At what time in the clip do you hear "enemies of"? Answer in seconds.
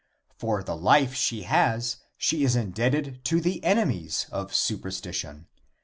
3.63-4.51